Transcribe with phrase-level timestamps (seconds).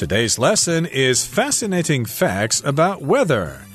[0.00, 3.66] Today's lesson is fascinating facts about weather.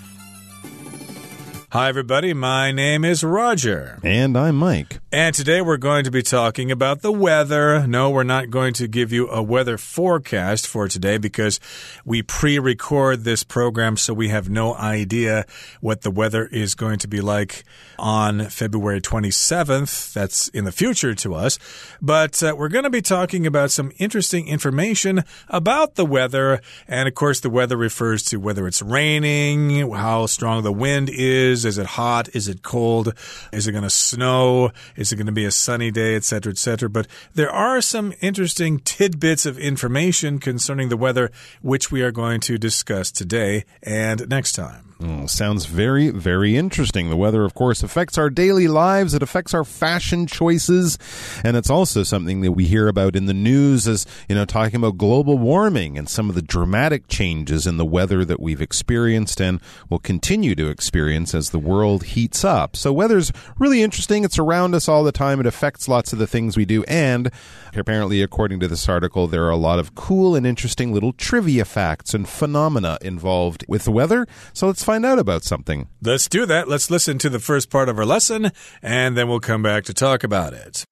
[1.75, 2.33] Hi, everybody.
[2.33, 3.99] My name is Roger.
[4.01, 4.99] And I'm Mike.
[5.11, 7.85] And today we're going to be talking about the weather.
[7.85, 11.59] No, we're not going to give you a weather forecast for today because
[12.05, 15.45] we pre record this program, so we have no idea
[15.81, 17.65] what the weather is going to be like
[17.99, 20.13] on February 27th.
[20.13, 21.59] That's in the future to us.
[22.01, 26.61] But uh, we're going to be talking about some interesting information about the weather.
[26.87, 31.64] And of course, the weather refers to whether it's raining, how strong the wind is
[31.65, 32.29] is it hot?
[32.35, 33.13] Is it cold?
[33.51, 34.71] Is it going to snow?
[34.95, 36.89] Is it going to be a sunny day, etc., etc.?
[36.89, 42.39] But there are some interesting tidbits of information concerning the weather, which we are going
[42.41, 44.85] to discuss today and next time.
[45.01, 47.09] Oh, sounds very, very interesting.
[47.09, 49.13] The weather, of course, affects our daily lives.
[49.13, 50.97] It affects our fashion choices.
[51.43, 54.77] And it's also something that we hear about in the news as, you know, talking
[54.77, 59.41] about global warming and some of the dramatic changes in the weather that we've experienced
[59.41, 62.75] and will continue to experience as the world heats up.
[62.75, 64.23] So weather's really interesting.
[64.23, 65.39] It's around us all the time.
[65.39, 66.83] It affects lots of the things we do.
[66.83, 67.31] And
[67.75, 71.65] apparently, according to this article, there are a lot of cool and interesting little trivia
[71.65, 74.27] facts and phenomena involved with the weather.
[74.53, 75.87] So let's find out about something.
[76.01, 76.67] Let's do that.
[76.67, 78.51] Let's listen to the first part of our lesson,
[78.81, 80.85] and then we'll come back to talk about it.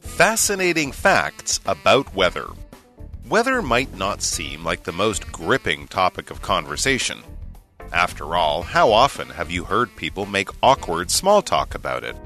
[0.00, 2.46] Fascinating facts about weather.
[3.26, 7.22] Weather might not seem like the most gripping topic of conversation.
[7.92, 12.16] After all, how often have you heard people make awkward small talk about it?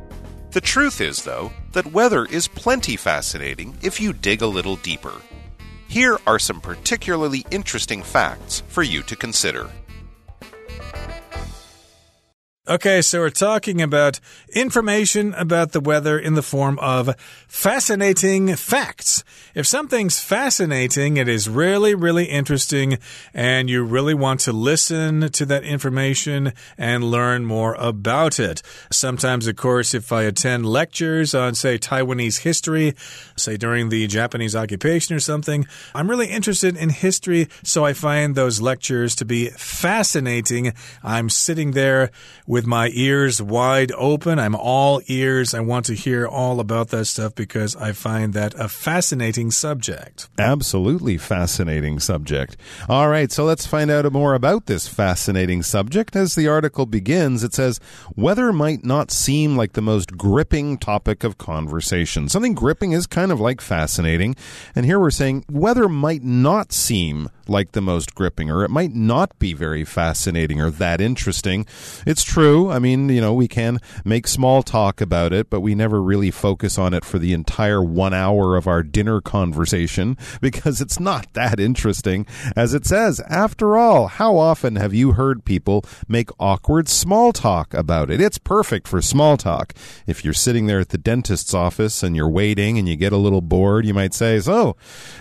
[0.51, 5.15] The truth is, though, that weather is plenty fascinating if you dig a little deeper.
[5.89, 9.71] Here are some particularly interesting facts for you to consider.
[12.67, 14.21] Okay, so we're talking about
[14.55, 17.15] information about the weather in the form of
[17.47, 19.23] fascinating facts.
[19.55, 22.97] If something's fascinating, it is really, really interesting,
[23.35, 28.63] and you really want to listen to that information and learn more about it.
[28.91, 32.95] Sometimes, of course, if I attend lectures on, say, Taiwanese history,
[33.37, 38.35] say during the Japanese occupation or something, I'm really interested in history, so I find
[38.35, 40.73] those lectures to be fascinating.
[41.03, 42.11] I'm sitting there
[42.55, 44.39] with my ears wide open.
[44.39, 45.55] I'm all ears.
[45.55, 50.29] I want to hear all about that stuff because I find that a fascinating subject.
[50.39, 52.57] Absolutely fascinating subject.
[52.89, 56.15] All right, so let's find out more about this fascinating subject.
[56.15, 57.81] As the article begins, it says
[58.15, 62.29] weather might not seem like the most gripping topic of conversation.
[62.29, 64.37] Something gripping is kind of like fascinating.
[64.77, 68.95] And here we're saying weather might not seem like the most gripping, or it might
[68.95, 71.67] not be very fascinating or that interesting.
[72.07, 72.44] It's true.
[72.45, 76.31] I mean, you know, we can make small talk about it, but we never really
[76.31, 81.33] focus on it for the entire one hour of our dinner conversation because it's not
[81.33, 82.27] that interesting.
[82.55, 87.73] As it says, after all, how often have you heard people make awkward small talk
[87.73, 88.21] about it?
[88.21, 89.73] It's perfect for small talk.
[90.07, 93.17] If you're sitting there at the dentist's office and you're waiting and you get a
[93.17, 94.77] little bored, you might say, So,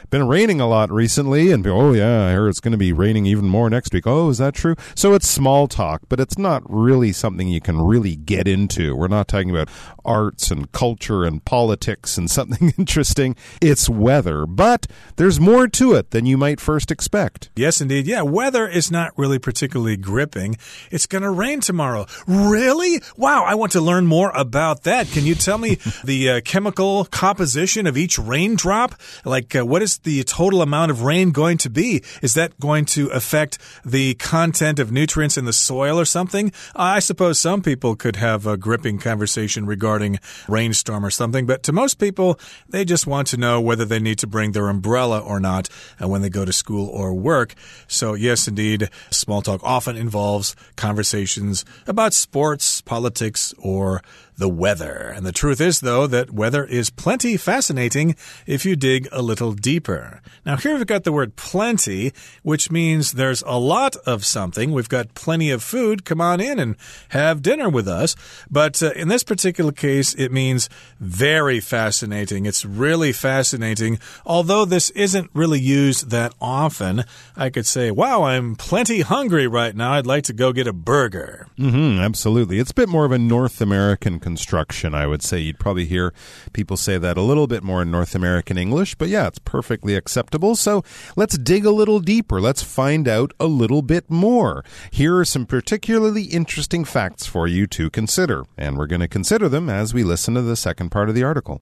[0.09, 3.25] been raining a lot recently, and oh, yeah I heard it's going to be raining
[3.25, 4.05] even more next week.
[4.05, 4.75] Oh, is that true?
[4.93, 8.95] So it's small talk, but it's not really something you can really get into.
[8.95, 9.69] We're not talking about
[10.05, 13.35] arts and culture and politics and something interesting.
[13.61, 17.49] It's weather, but there's more to it than you might first expect.
[17.55, 18.05] Yes, indeed.
[18.05, 20.57] Yeah, weather is not really particularly gripping.
[20.91, 22.05] It's going to rain tomorrow.
[22.27, 23.01] Really?
[23.17, 25.07] Wow, I want to learn more about that.
[25.07, 28.95] Can you tell me the uh, chemical composition of each raindrop?
[29.25, 32.03] Like, uh, what is the total amount of rain going to be?
[32.21, 36.51] Is that going to affect the content of nutrients in the soil or something?
[36.75, 41.71] I suppose some people could have a gripping conversation regarding rainstorm or something, but to
[41.71, 45.39] most people, they just want to know whether they need to bring their umbrella or
[45.39, 45.69] not
[45.99, 47.53] when they go to school or work.
[47.87, 54.01] So, yes, indeed, small talk often involves conversations about sports, politics, or
[54.43, 55.13] the weather.
[55.15, 58.13] And the truth is, though, that weather is plenty fascinating
[58.45, 60.21] if you dig a little deeper.
[60.45, 64.73] Now, here we've got the word plenty, which means there's a lot of something.
[64.73, 66.03] We've got plenty of food.
[66.03, 66.75] Come on in and
[67.09, 68.17] have dinner with us.
[68.51, 70.67] But uh, in this particular case, it means
[70.99, 72.45] very fascinating.
[72.45, 73.97] It's really fascinating.
[74.25, 77.05] Although this isn't really used that often,
[77.37, 79.93] I could say, wow, I'm plenty hungry right now.
[79.93, 81.47] I'd like to go get a burger.
[81.57, 82.59] Mm -hmm, absolutely.
[82.59, 85.39] It's a bit more of a North American construction, I would say.
[85.39, 86.11] You'd probably hear
[86.53, 89.95] people say that a little bit more in North American English, but yeah, it's perfectly
[89.95, 90.55] acceptable.
[90.55, 90.83] So
[91.15, 92.41] let's dig a little deeper.
[92.41, 94.65] Let's find out a little bit more.
[94.89, 99.47] Here are some particularly interesting facts for you to consider, and we're going to consider
[99.49, 101.61] them as we listen to the second part of the article.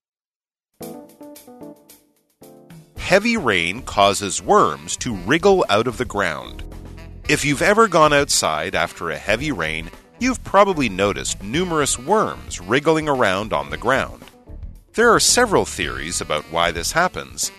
[3.12, 6.64] heavy rain causes worms to wriggle out of the ground.
[7.28, 9.90] If you've ever gone outside after a heavy rain,
[10.21, 14.23] you've probably noticed numerous worms wriggling around on the ground.
[14.93, 17.51] There are several theories about why this happens.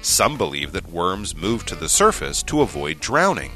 [0.00, 3.52] Some believe that worms move to the surface to avoid drowning,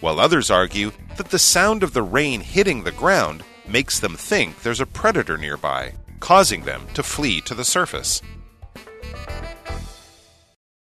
[0.00, 4.62] while others argue that the sound of the rain hitting the ground makes them think
[4.62, 8.22] there's a predator nearby, causing them to flee to the surface.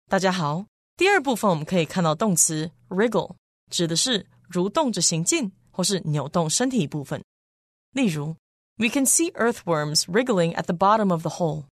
[0.07, 0.66] 大家好，
[0.98, 3.36] 第二部分我们可以看到动词 wriggle，
[3.72, 7.24] 指的是蠕动着行进 或是扭动身体一部分。
[7.92, 8.36] 例如，
[8.78, 11.66] We can see earthworms wriggling at the bottom of the hole。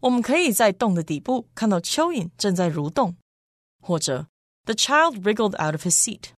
[0.00, 3.16] 我们可以在洞的底部看到蚯蚓正在蠕动，
[3.80, 4.26] 或者
[4.64, 6.30] The child wriggled out of his seat。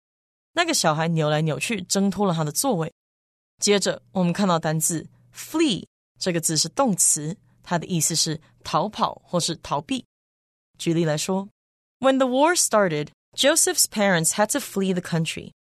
[0.53, 2.93] 那个小孩扭来扭去，挣脱了他的座位。
[3.59, 5.87] 接着，我们看到单字 flee
[6.19, 10.05] 这个字是动词，它的意思是逃跑或是逃避。
[10.79, 11.49] 举例来说，
[12.00, 15.53] When the war started, Joseph's parents had to flee the country。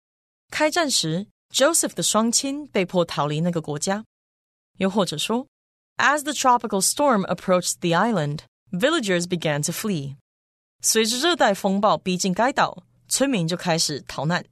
[0.50, 4.05] 开战时 ，Joseph 的双亲被迫逃离那个国家。
[4.77, 5.47] 又或者说
[5.97, 8.39] ，As the tropical storm approached the island,
[8.71, 10.17] villagers began to flee。
[10.81, 14.45] 随着热带风暴逼近该岛，村民就开始逃难。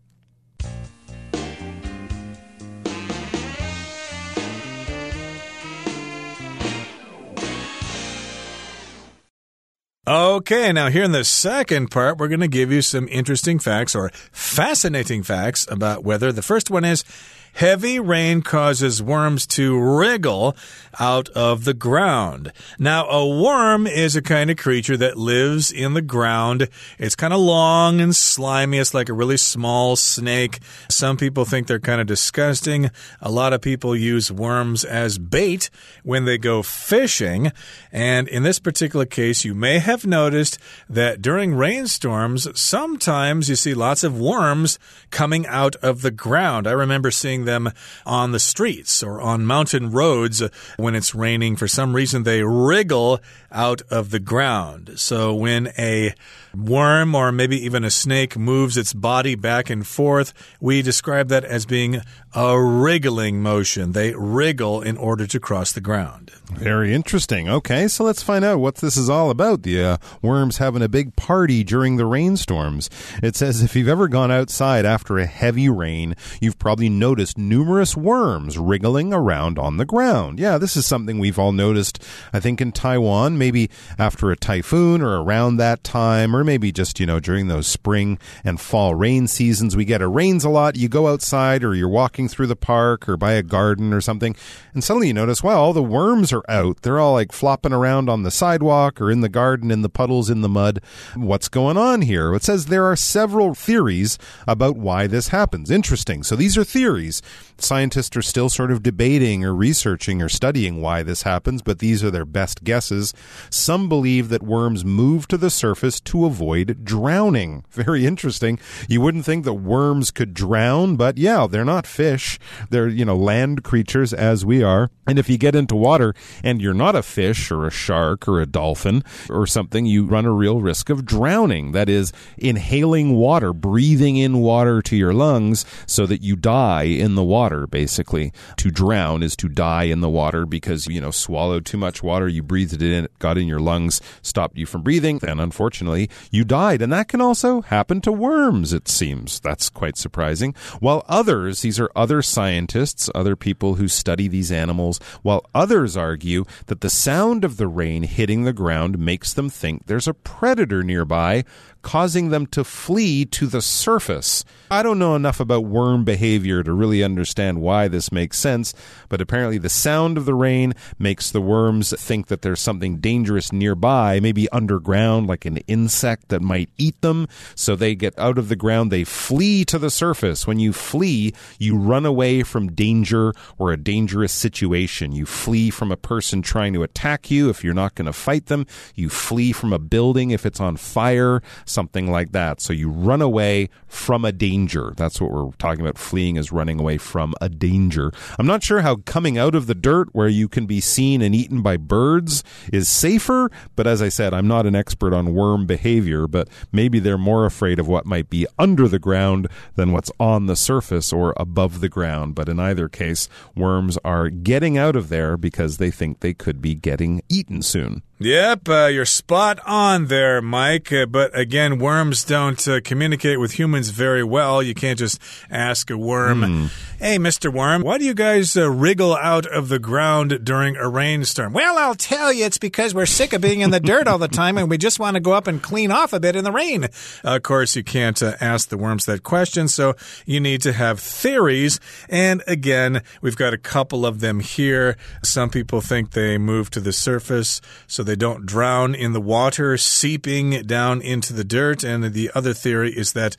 [10.05, 13.95] Okay, now here in the second part, we're going to give you some interesting facts
[13.95, 16.33] or fascinating facts about weather.
[16.33, 17.05] The first one is
[17.53, 20.57] Heavy rain causes worms to wriggle
[20.99, 22.51] out of the ground.
[22.79, 26.67] Now, a worm is a kind of creature that lives in the ground.
[26.97, 28.79] It's kind of long and slimy.
[28.79, 30.59] It's like a really small snake.
[30.89, 32.89] Some people think they're kind of disgusting.
[33.21, 35.69] A lot of people use worms as bait
[36.03, 37.51] when they go fishing.
[37.91, 40.57] And in this particular case, you may have noticed
[40.89, 44.79] that during rainstorms, sometimes you see lots of worms
[45.11, 46.65] coming out of the ground.
[46.67, 47.71] I remember seeing them
[48.05, 50.41] on the streets or on mountain roads
[50.77, 51.55] when it's raining.
[51.55, 53.19] For some reason, they wriggle
[53.51, 54.93] out of the ground.
[54.95, 56.13] So when a
[56.55, 61.43] worm or maybe even a snake moves its body back and forth, we describe that
[61.43, 62.01] as being
[62.35, 63.91] a wriggling motion.
[63.91, 66.31] They wriggle in order to cross the ground.
[66.51, 67.49] Very interesting.
[67.49, 69.63] Okay, so let's find out what this is all about.
[69.63, 72.89] The uh, worms having a big party during the rainstorms.
[73.21, 77.95] It says if you've ever gone outside after a heavy rain, you've probably noticed numerous
[77.95, 80.39] worms wriggling around on the ground.
[80.39, 82.01] Yeah, this is something we've all noticed,
[82.31, 86.99] I think, in Taiwan, maybe after a typhoon or around that time, or maybe just,
[86.99, 89.75] you know, during those spring and fall rain seasons.
[89.75, 90.75] We get it rains a lot.
[90.75, 94.35] You go outside or you're walking through the park or by a garden or something,
[94.73, 96.81] and suddenly you notice, wow, all the worms are out.
[96.81, 100.29] They're all like flopping around on the sidewalk or in the garden, in the puddles,
[100.29, 100.81] in the mud.
[101.15, 102.33] What's going on here?
[102.33, 105.71] It says there are several theories about why this happens.
[105.71, 106.23] Interesting.
[106.23, 107.21] So these are theories.
[107.57, 112.03] Scientists are still sort of debating or researching or studying why this happens, but these
[112.03, 113.13] are their best guesses.
[113.49, 117.63] Some believe that worms move to the surface to avoid drowning.
[117.71, 118.59] Very interesting.
[118.89, 122.39] You wouldn't think that worms could drown, but yeah, they're not fish.
[122.69, 124.89] They're, you know, land creatures as we are.
[125.05, 128.41] And if you get into water and you're not a fish or a shark or
[128.41, 131.71] a dolphin or something, you run a real risk of drowning.
[131.73, 137.12] That is, inhaling water, breathing in water to your lungs so that you die in
[137.15, 138.31] the water, basically.
[138.57, 142.27] To drown is to die in the water because, you know, swallowed too much water,
[142.27, 146.09] you breathed it in, it got in your lungs, stopped you from breathing, and unfortunately,
[146.31, 146.81] you died.
[146.81, 149.39] And that can also happen to worms, it seems.
[149.39, 150.55] That's quite surprising.
[150.79, 156.45] While others, these are other scientists, other people who study these animals, while others argue
[156.67, 160.83] that the sound of the rain hitting the ground makes them think there's a predator
[160.83, 161.43] nearby
[161.83, 164.43] causing them to flee to the surface.
[164.71, 168.73] I don't know enough about worm behavior to really understand why this makes sense,
[169.09, 173.51] but apparently the sound of the rain makes the worms think that there's something dangerous
[173.51, 177.27] nearby, maybe underground, like an insect that might eat them.
[177.55, 180.45] So they get out of the ground, they flee to the surface.
[180.45, 185.11] When you flee, you run away from danger or a dangerous situation.
[185.11, 188.47] You flee from a person trying to attack you if you're not going to fight
[188.47, 188.65] them.
[188.95, 192.61] You flee from a building if it's on fire something like that.
[192.61, 194.93] So you run away from a danger.
[194.95, 195.97] That's what we're talking about.
[195.97, 198.11] Fleeing is running away from a danger.
[198.37, 201.33] I'm not sure how coming out of the dirt where you can be seen and
[201.33, 205.65] eaten by birds is safer, but as I said, I'm not an expert on worm
[205.65, 210.11] behavior, but maybe they're more afraid of what might be under the ground than what's
[210.19, 212.35] on the surface or above the ground.
[212.35, 216.61] But in either case, worms are getting out of there because they think they could
[216.61, 218.03] be getting eaten soon.
[218.19, 220.93] Yep, uh, you're spot on there, Mike.
[220.93, 224.63] Uh, but again, worms don't uh, communicate with humans very well.
[224.63, 226.72] You can't just ask a worm, mm.
[226.99, 227.51] Hey, Mr.
[227.51, 231.51] Worm, why do you guys uh, wriggle out of the ground during a rainstorm?
[231.51, 234.29] Well, I'll tell you, it's because we're sick of being in the dirt all the
[234.29, 236.51] time and we just want to go up and clean off a bit in the
[236.51, 236.87] rain.
[237.23, 240.99] of course, you can't uh, ask the worms that question, so you need to have
[240.99, 241.79] theories.
[242.07, 244.95] And again, we've got a couple of them here.
[245.23, 249.77] Some people think they move to the surface so they don't drown in the water,
[249.77, 251.83] seeping down into the dirt.
[251.83, 253.35] And the other theory is that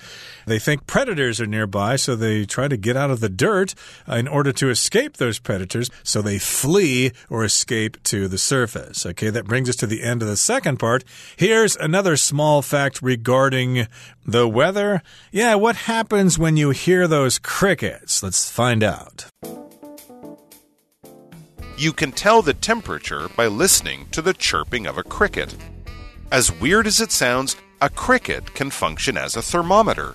[0.46, 3.74] they think predators are nearby, so they try to get out of the dirt dirt
[4.08, 9.06] in order to escape those predators, so they flee or escape to the surface.
[9.06, 11.04] Okay, that brings us to the end of the second part.
[11.36, 13.86] Here's another small fact regarding
[14.26, 15.02] the weather.
[15.30, 18.22] Yeah, what happens when you hear those crickets?
[18.22, 19.26] Let's find out.
[21.76, 25.54] You can tell the temperature by listening to the chirping of a cricket.
[26.30, 30.14] As weird as it sounds, a cricket can function as a thermometer.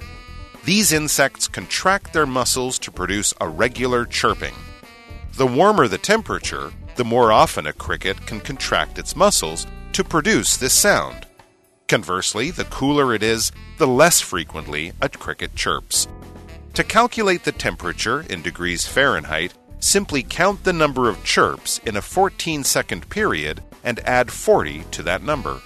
[0.69, 4.53] These insects contract their muscles to produce a regular chirping.
[5.35, 10.57] The warmer the temperature, the more often a cricket can contract its muscles to produce
[10.57, 11.25] this sound.
[11.87, 16.07] Conversely, the cooler it is, the less frequently a cricket chirps.
[16.75, 22.01] To calculate the temperature in degrees Fahrenheit, simply count the number of chirps in a
[22.03, 25.63] 14 second period and add 40 to that number.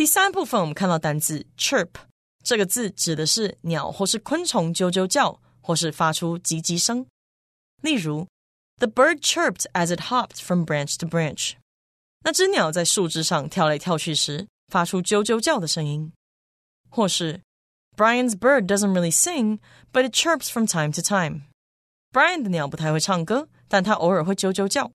[0.00, 1.88] 第三部分，我们看到单字 chirp
[2.44, 7.06] 这个字指的是鸟或是昆虫啾啾叫，或是发出叽叽声。
[7.82, 8.26] 例如，
[8.78, 11.54] The bird chirped as it hopped from branch to branch。
[12.24, 16.12] 那只鸟在树枝上跳来跳去时，发出啾啾叫的声音。
[16.90, 17.40] 或是，
[17.96, 19.58] Brian's bird doesn't really sing,
[19.92, 24.90] but it chirps from time to time。Brian 的鸟不太会唱歌，但它偶尔会啾啾叫。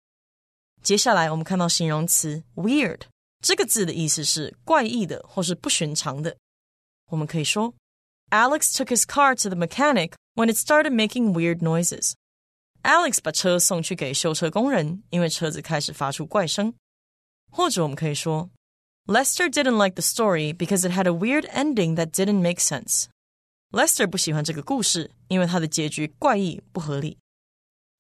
[0.84, 3.01] 接下来，我们看到形容词 weird。
[3.42, 6.38] 这个字的意思是怪异的或是不寻常的。
[7.10, 7.74] 我们可以说，
[8.30, 12.13] Alex took his car to the mechanic when it started making weird noises.
[12.84, 16.74] Alex 把车送去给修车工人，因为车子开始发出怪声。
[17.51, 18.50] 或者我们可以说，
[19.06, 23.06] Lester didn't like the story because it had a weird ending that didn't make sense.
[23.72, 27.18] Lester 不喜欢这个故事，因为它的结局怪异不合理。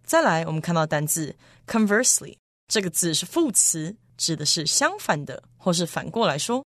[0.05, 1.35] 再来，我们看到单字
[1.65, 2.37] conversely
[2.67, 3.97] 这个字是副词。
[4.17, 6.65] 指的是相反的，或是反过来说。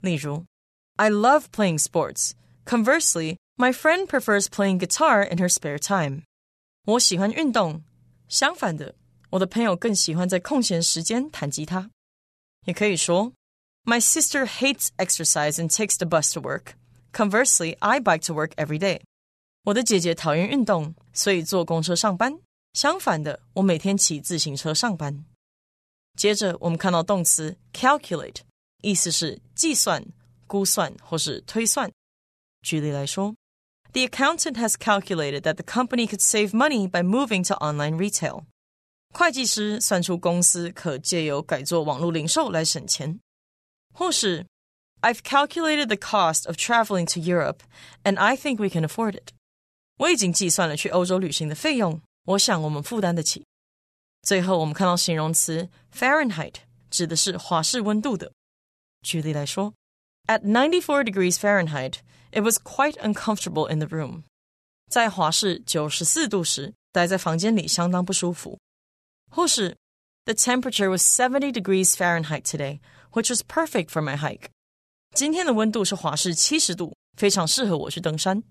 [0.00, 0.44] 例如，
[0.96, 2.32] I love playing sports.
[2.64, 6.22] Conversely, my friend prefers playing guitar in her spare time.
[6.84, 7.82] 我喜欢运动。
[8.28, 8.94] 相反的，
[9.30, 11.90] 我的朋友更喜欢在空闲时间弹吉他。
[12.66, 13.32] 也可以说，
[13.84, 16.74] My sister hates exercise and takes the bus to work.
[17.12, 19.00] Conversely, I bike to work every day.
[19.64, 22.38] 我的姐姐讨厌运动，所以坐公车上班。
[22.74, 25.24] 相反的，我每天骑自行车上班。
[26.16, 28.40] 接着，我们看到动词 calculate，
[28.82, 30.04] 意思是计算、
[30.46, 31.90] 估算或是推算。
[32.62, 33.34] 举例来说，
[33.92, 38.44] The accountant has calculated that the company could save money by moving to online retail。
[39.14, 43.18] 会计师算出公司可借由改做网络零售来省钱。
[43.94, 44.46] 或是，
[45.00, 47.60] I've calculated the cost of traveling to Europe,
[48.02, 49.30] and I think we can afford it。
[49.96, 53.44] 我已经计算了去欧洲旅行的费用，我想我们负担得起。
[54.22, 56.54] 最后，我们看到形容词 Fahrenheit
[56.90, 58.32] 指的是华氏温度的。
[59.02, 59.72] 举例来说，
[60.26, 62.00] At ninety-four degrees Fahrenheit,
[62.32, 64.24] it was quite uncomfortable in the room。
[64.90, 68.58] 在华氏九十四度时，待在房间里相当不舒服。
[69.30, 69.76] 或是，
[70.24, 72.80] The temperature was seventy degrees Fahrenheit today,
[73.12, 74.48] which was perfect for my hike。
[75.14, 78.42] 今天的温度是华氏七十度，非常适合我去登山。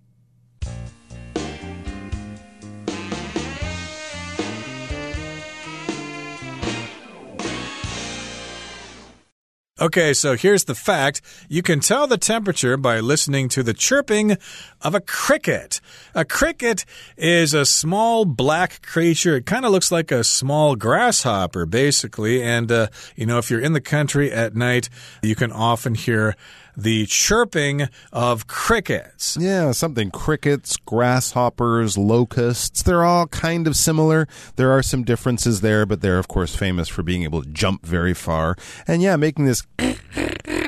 [9.83, 11.23] Okay, so here's the fact.
[11.49, 14.37] You can tell the temperature by listening to the chirping
[14.81, 15.81] of a cricket.
[16.15, 16.85] A cricket
[17.17, 19.35] is a small black creature.
[19.35, 22.45] It kind of looks like a small grasshopper, basically.
[22.45, 22.87] And, uh,
[23.17, 24.89] you know, if you're in the country at night,
[25.21, 26.37] you can often hear
[26.77, 29.37] the chirping of crickets.
[29.41, 34.27] Yeah, something crickets, grasshoppers, locusts, they're all kind of similar.
[34.57, 37.85] There are some differences there, but they're, of course, famous for being able to jump
[37.85, 38.57] very far.
[38.87, 39.67] And yeah, making this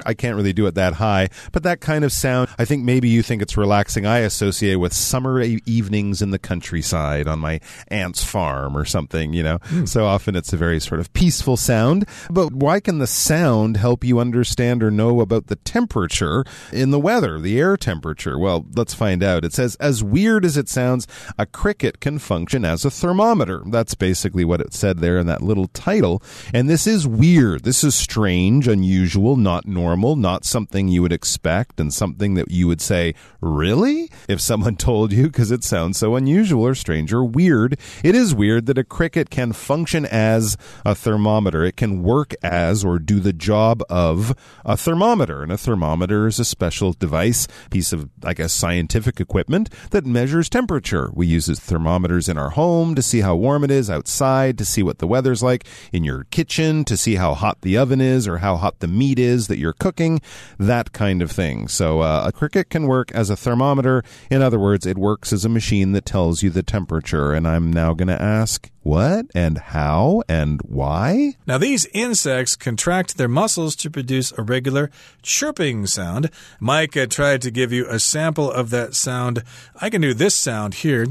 [0.05, 3.09] I can't really do it that high, but that kind of sound, I think maybe
[3.09, 4.07] you think it's relaxing.
[4.07, 9.43] I associate with summer evenings in the countryside on my aunt's farm or something, you
[9.43, 9.59] know.
[9.65, 9.85] Hmm.
[9.87, 12.07] So often it's a very sort of peaceful sound.
[12.31, 17.01] But why can the sound help you understand or know about the temperature in the
[17.01, 18.39] weather, the air temperature?
[18.39, 19.45] Well, let's find out.
[19.45, 21.07] It says, as weird as it sounds,
[21.39, 23.63] a cricket can function as a thermometer.
[23.67, 26.23] That's basically what it said there in that little title.
[26.53, 27.65] And this is weird.
[27.65, 32.67] This is strange, unusual, not normal, not something you would expect, and something that you
[32.67, 34.11] would say, really?
[34.29, 37.79] If someone told you, because it sounds so unusual or strange or weird.
[38.03, 41.65] It is weird that a cricket can function as a thermometer.
[41.65, 44.35] It can work as or do the job of
[44.65, 45.43] a thermometer.
[45.43, 50.49] And a thermometer is a special device, piece of, I guess, scientific equipment that measures
[50.49, 51.11] temperature.
[51.15, 54.83] We use thermometers in our home to see how warm it is outside, to see
[54.83, 58.39] what the weather's like in your kitchen, to see how hot the oven is or
[58.39, 60.19] how hot the meat is that you're cooking,
[60.59, 61.69] that kind of thing.
[61.69, 64.03] So uh, a cricket can work as a thermometer.
[64.31, 67.35] In other words, it works as a machine that tells you the temperature.
[67.35, 71.35] And I'm now going to ask, what and how and why?
[71.47, 74.91] Now, these insects contract their muscles to produce a regular
[75.23, 76.31] chirping sound.
[76.61, 79.43] Mike uh, tried to give you a sample of that sound.
[79.83, 81.07] I can do this sound here.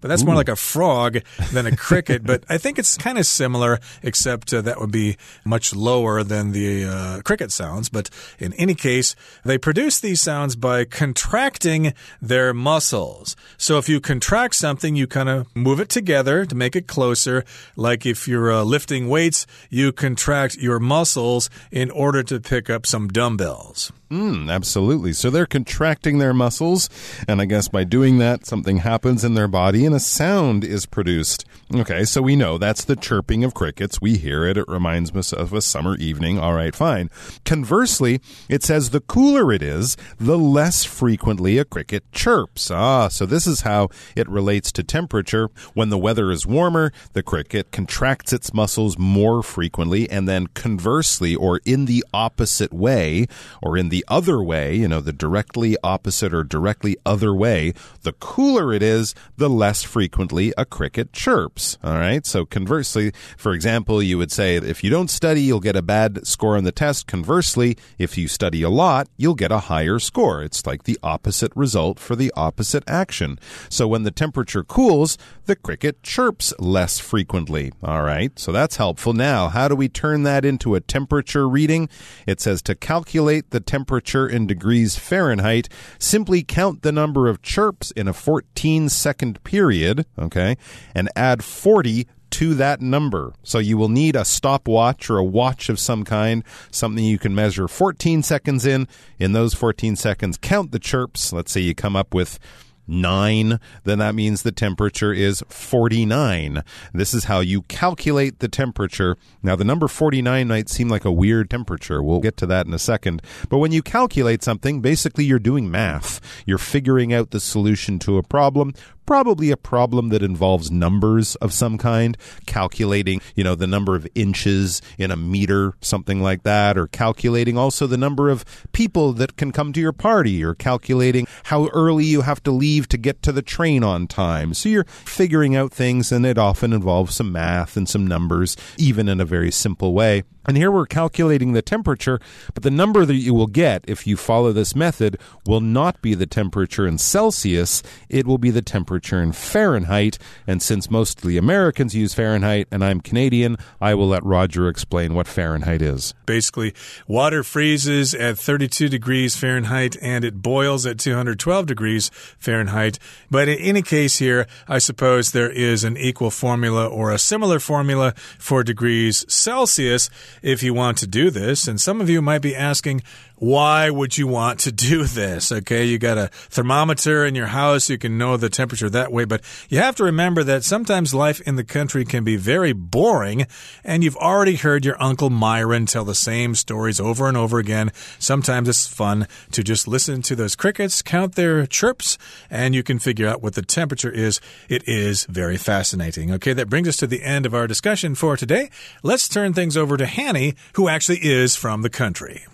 [0.00, 1.18] But that's more like a frog
[1.52, 2.24] than a cricket.
[2.24, 6.52] but I think it's kind of similar, except uh, that would be much lower than
[6.52, 7.88] the uh, cricket sounds.
[7.88, 13.36] But in any case, they produce these sounds by contracting their muscles.
[13.56, 17.44] So if you contract something, you kind of move it together to make it closer.
[17.76, 22.86] Like if you're uh, lifting weights, you contract your muscles in order to pick up
[22.86, 23.92] some dumbbells.
[24.10, 25.12] Mm, absolutely.
[25.12, 26.88] So they're contracting their muscles,
[27.26, 30.86] and I guess by doing that, something happens in their body and a sound is
[30.86, 31.44] produced.
[31.74, 34.00] Okay, so we know that's the chirping of crickets.
[34.00, 34.56] We hear it.
[34.56, 36.38] It reminds us of a summer evening.
[36.38, 37.10] All right, fine.
[37.44, 42.70] Conversely, it says the cooler it is, the less frequently a cricket chirps.
[42.70, 45.48] Ah, so this is how it relates to temperature.
[45.74, 51.34] When the weather is warmer, the cricket contracts its muscles more frequently, and then conversely,
[51.34, 53.26] or in the opposite way,
[53.60, 57.72] or in the other way, you know, the directly opposite or directly other way,
[58.02, 61.78] the cooler it is, the less frequently a cricket chirps.
[61.82, 62.24] All right.
[62.26, 66.26] So conversely, for example, you would say if you don't study, you'll get a bad
[66.26, 67.06] score on the test.
[67.06, 70.42] Conversely, if you study a lot, you'll get a higher score.
[70.42, 73.38] It's like the opposite result for the opposite action.
[73.68, 77.72] So when the temperature cools, the cricket chirps less frequently.
[77.82, 78.36] All right.
[78.38, 79.12] So that's helpful.
[79.12, 81.88] Now, how do we turn that into a temperature reading?
[82.26, 85.68] It says to calculate the temperature in degrees Fahrenheit,
[85.98, 90.56] simply count the number of chirps in a 14 second period, okay,
[90.94, 93.32] and add 40 to that number.
[93.42, 97.34] So you will need a stopwatch or a watch of some kind, something you can
[97.34, 98.88] measure 14 seconds in.
[99.18, 101.32] In those 14 seconds, count the chirps.
[101.32, 102.38] Let's say you come up with
[102.86, 106.62] nine, then that means the temperature is 49.
[106.92, 109.16] This is how you calculate the temperature.
[109.42, 112.02] Now, the number 49 might seem like a weird temperature.
[112.02, 113.22] We'll get to that in a second.
[113.48, 116.20] But when you calculate something, basically you're doing math.
[116.46, 118.72] You're figuring out the solution to a problem
[119.06, 122.16] probably a problem that involves numbers of some kind,
[122.46, 127.56] calculating, you know, the number of inches in a meter, something like that, or calculating
[127.56, 132.04] also the number of people that can come to your party, or calculating how early
[132.04, 134.52] you have to leave to get to the train on time.
[134.52, 139.08] So you're figuring out things, and it often involves some math and some numbers, even
[139.08, 140.24] in a very simple way.
[140.46, 142.20] And here we're calculating the temperature,
[142.54, 146.14] but the number that you will get if you follow this method will not be
[146.14, 150.18] the temperature in Celsius, it will be the temperature in Fahrenheit.
[150.46, 155.26] And since mostly Americans use Fahrenheit and I'm Canadian, I will let Roger explain what
[155.26, 156.14] Fahrenheit is.
[156.26, 156.74] Basically,
[157.08, 162.98] water freezes at 32 degrees Fahrenheit and it boils at 212 degrees Fahrenheit.
[163.30, 167.58] But in any case, here, I suppose there is an equal formula or a similar
[167.58, 170.08] formula for degrees Celsius
[170.42, 171.66] if you want to do this.
[171.68, 173.02] And some of you might be asking,
[173.38, 175.52] why would you want to do this?
[175.52, 179.24] Okay, you got a thermometer in your house, you can know the temperature that way,
[179.24, 183.46] but you have to remember that sometimes life in the country can be very boring,
[183.84, 187.92] and you've already heard your Uncle Myron tell the same stories over and over again.
[188.18, 192.16] Sometimes it's fun to just listen to those crickets, count their chirps,
[192.48, 194.40] and you can figure out what the temperature is.
[194.70, 196.32] It is very fascinating.
[196.32, 198.70] Okay, that brings us to the end of our discussion for today.
[199.02, 202.46] Let's turn things over to Hanny, who actually is from the country.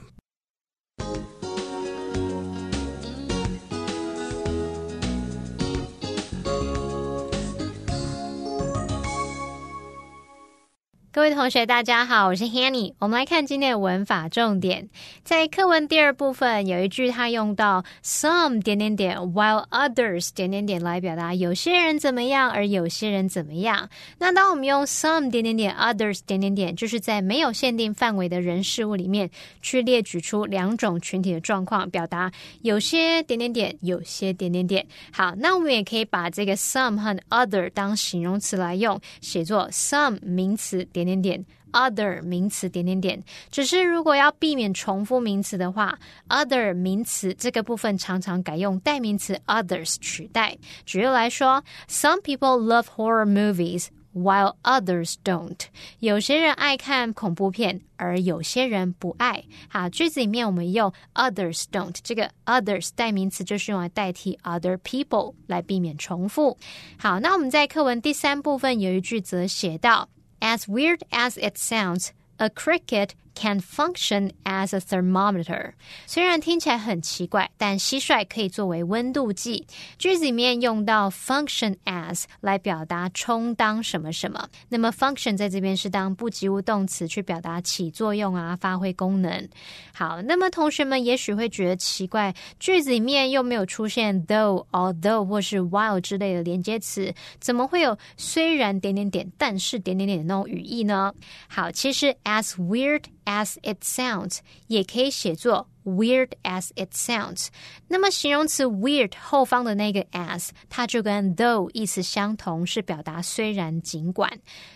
[11.15, 12.95] 各位同学，大家好，我是 Hanny。
[12.99, 14.89] 我们来看今天的文法重点，
[15.23, 23.91] 在课文第二部分有一句，它用到 some 点点点，while others 点点点来表达有些人怎么样，而有些人怎么样。
[24.17, 29.29] 那当我们用 some 点点点，others 点点点，就是在没有限定范围的人事物里面
[29.61, 34.87] 去列举出两种群体的状况，表达有些点点点，有些点点点。
[35.13, 41.02] 好，那我们也可以把这个 some 和 other 当形容词来用，写作 some 名词点。
[41.05, 43.23] 点点点，other 名词点点点。
[43.51, 50.57] 只是如果要避免重复名词的话，other 名词这个部分常常改用代名词 others 取代。
[50.85, 53.89] 举例来说，Some people love horror movies。
[54.15, 55.59] While others don't，
[56.01, 59.45] 有些人爱看恐怖片，而有些人不爱。
[59.71, 66.59] 好，句子里面我们用 others don't 这个 others 代名词就是用来代替 other people 来避免重复。
[66.99, 70.11] 好，那我们在课文第三部分有一句则写到。
[70.45, 75.73] As weird as it sounds, a cricket Can function as a thermometer。
[76.07, 79.67] 虽然听起来很奇怪，但蟋蟀可以作为温度计。
[79.99, 84.49] 句子里面用到 function as 来表达充当什么什么。
[84.69, 89.49] 那么 function 在这边是当不及物动词，去表达起作用啊，发挥功能。
[89.95, 101.13] 好，那么同学们也许会觉得奇怪，句子里面又没有出现 though、although 或是 while 之类的连接词，怎么会有虽然点点点，但是点点点的那种语义呢？
[101.49, 103.03] 好，其实 as weird。
[103.26, 107.49] as it sounds，也可以写作 Weird as it sounds。
[107.89, 114.31] 那么形容词 weird 后方的那个 as，它就跟 though 意思相同，是表达虽然、尽管。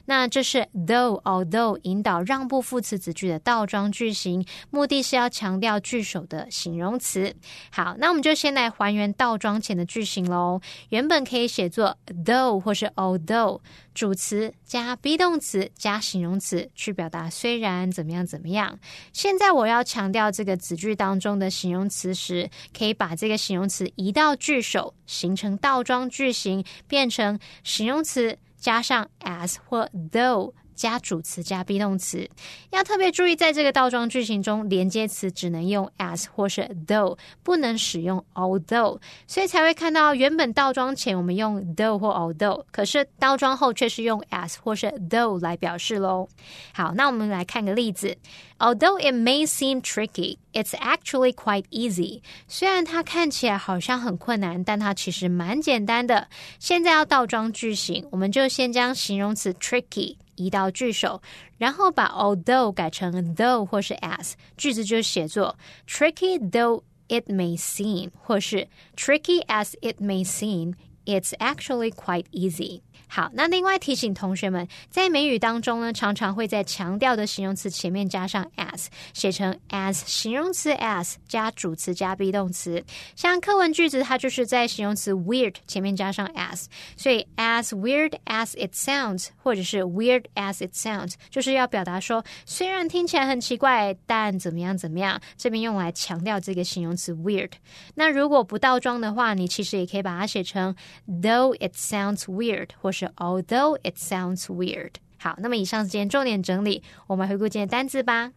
[0.07, 7.35] 那这是 though、although 引导让步副词子句的倒装句型，目的是要强调句首的形容词。
[7.71, 10.61] 好，那我们就先来还原倒装前的句型喽。
[10.89, 13.61] 原本可以写作 though 或是 although。
[13.95, 18.79] 主词加 be 动词加形容词去表达虽然怎么样怎么样。
[19.15, 30.55] 现在我要强调这个子句当中的形容词时，可以把这个形容词移到句首，形成倒装句型，变成形容词加上 as 或 though。
[30.77, 32.31] 加主词加 be 动词，
[32.71, 46.29] 要特别注意，在这个倒装句型中，连接词只能用 as 或是 though，不能使用 although，所以才会看到原本倒装前我们用 though 或 although，可是倒装后却是用 as 或是 though 来表示喽。
[46.73, 48.17] 好，那我们来看个例子
[48.59, 52.21] ，Although it may seem tricky, it's actually quite easy。
[52.47, 56.29] 虽然它看起来好像很困难，但它其实蛮简单的。
[56.59, 60.17] 现在要倒装句型，我们就先将形容词 tricky。
[60.36, 61.22] 移到句首，
[61.58, 71.34] 然后把 although 改成 though 或是 as，句子就写作 tricky though it may seem，或是 tricky as it may seem，it's
[71.38, 72.82] actually quite easy。
[73.09, 82.85] 好，那另外提醒同学们，在美语当中呢，常常会在强调的形容词前面加上 as，写成 as 形容词 as 加主词加 be 动词。
[83.15, 86.65] 像课文句子，它就是在形容词 weird 前面加上 as，
[86.97, 97.53] 所以 as weird as it sounds，或者是 weird as it sounds，就是要表达说，虽然听起来很奇怪，但怎么样怎么样，这边用来强调这个形容词 weird。
[97.95, 100.75] 那如果不倒装的话，你其实也可以把它写成
[101.09, 104.94] though it sounds weird，或 although it sounds weird。
[105.18, 108.32] 好，那么以上是今天重点整理，我们回顾今天单词吧。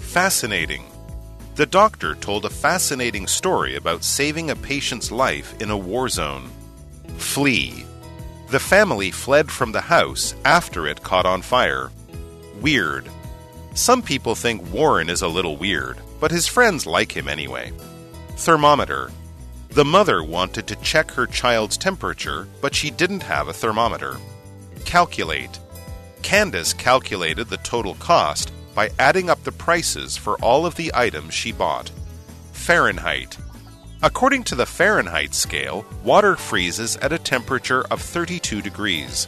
[0.00, 0.82] Fascinating.
[1.54, 6.50] The doctor told a fascinating story about saving a patient's life in a war zone.
[7.18, 7.84] Flee.
[8.50, 11.90] The family fled from the house after it caught on fire.
[12.60, 13.04] Weird.
[13.74, 17.72] Some people think Warren is a little weird, but his friends like him anyway.
[18.36, 19.10] Thermometer.
[19.69, 24.17] The mother wanted to check her child's temperature, but she didn't have a thermometer.
[24.85, 25.59] Calculate.
[26.23, 31.33] Candace calculated the total cost by adding up the prices for all of the items
[31.33, 31.91] she bought.
[32.53, 33.37] Fahrenheit.
[34.03, 39.27] According to the Fahrenheit scale, water freezes at a temperature of 32 degrees.